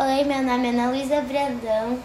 [0.00, 1.98] Oi, meu nome é Ana Luísa Brandão,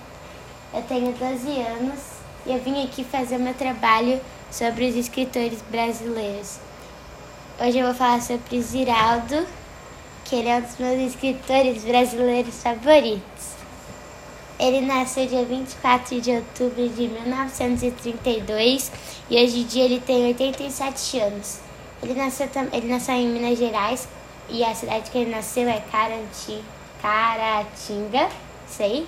[0.74, 2.00] eu tenho 12 anos
[2.44, 4.20] e eu vim aqui fazer meu trabalho
[4.50, 6.58] sobre os escritores brasileiros.
[7.60, 9.46] Hoje eu vou falar sobre Ziraldo,
[10.26, 13.54] que ele é um dos meus escritores brasileiros favoritos.
[14.60, 18.92] Ele nasceu dia 24 de outubro de 1932
[19.30, 21.60] e hoje em dia ele tem 87 anos.
[22.02, 24.08] Ele nasceu, ele nasceu em Minas Gerais
[24.50, 26.60] e a cidade que ele nasceu é Caranti,
[27.04, 28.30] Caratinga,
[28.66, 29.06] sei.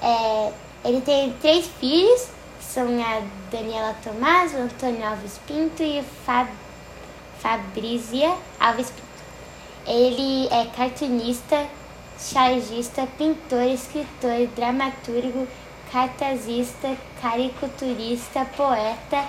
[0.00, 0.52] É,
[0.84, 6.04] ele tem três filhos, que são a Daniela Tomás, o Antônio Alves Pinto e o
[6.24, 6.48] Fab,
[7.40, 9.06] Fabrícia Alves Pinto.
[9.88, 11.66] Ele é cartunista,
[12.16, 15.48] chargista, pintor, escritor, dramaturgo,
[15.90, 19.24] cartazista, caricaturista, poeta,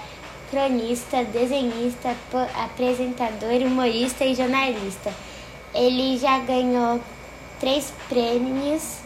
[0.52, 2.16] cronista, desenhista,
[2.64, 5.12] apresentador, humorista e jornalista.
[5.74, 7.02] Ele já ganhou
[7.60, 9.00] três prêmios,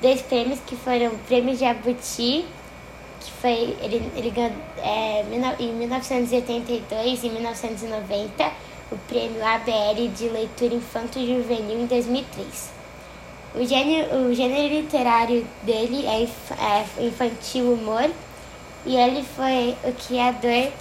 [0.00, 2.44] dois prêmios que foram o Prêmio Jabuti,
[3.20, 5.24] que foi ele, ele ganhou é,
[5.58, 8.52] em 1982 e 1990
[8.90, 12.70] o prêmio ABL de leitura infanto-juvenil em 2003.
[13.54, 18.10] O gênero, o gênero literário dele é, é infantil humor
[18.86, 20.72] e ele foi o criador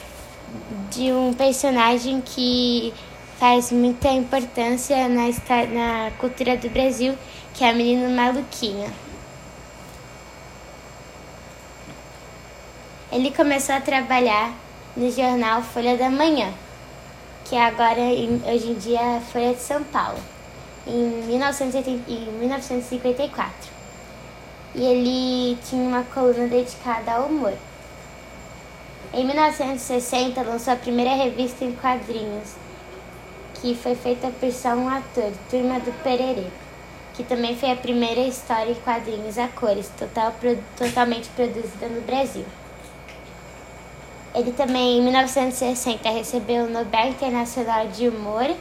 [0.92, 2.94] de um personagem que
[3.40, 5.28] faz muita importância na,
[5.68, 7.16] na cultura do Brasil,
[7.54, 8.92] que é a menina maluquinha.
[13.12, 14.54] Ele começou a trabalhar
[14.96, 16.52] no jornal Folha da Manhã,
[17.46, 20.20] que agora, hoje em dia, é Folha de São Paulo,
[20.86, 23.72] em, 1980, em 1954.
[24.76, 27.54] E ele tinha uma coluna dedicada ao humor.
[29.14, 32.56] Em 1960, lançou a primeira revista em quadrinhos,
[33.62, 36.48] que foi feita por só um ator, Turma do Pererê,
[37.14, 40.34] que também foi a primeira história em quadrinhos a cores, total,
[40.78, 42.46] totalmente produzida no Brasil.
[44.36, 48.56] Ele também, em 1960, recebeu o Nobel Internacional de Humor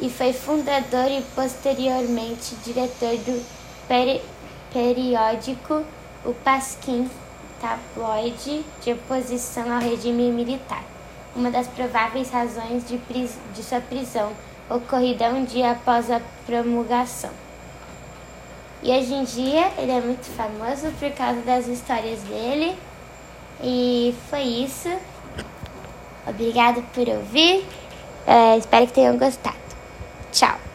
[0.00, 3.44] e foi fundador e posteriormente diretor do
[3.86, 4.22] peri
[4.72, 5.84] periódico
[6.24, 7.08] O Pasquim,
[7.60, 10.95] tabloide de oposição ao regime militar
[11.36, 14.32] uma das prováveis razões de, de sua prisão,
[14.68, 17.30] ocorrida um dia após a promulgação.
[18.82, 22.76] E hoje em dia ele é muito famoso por causa das histórias dele.
[23.62, 24.90] E foi isso.
[26.26, 27.64] Obrigado por ouvir.
[28.26, 29.56] É, espero que tenham gostado.
[30.32, 30.65] Tchau.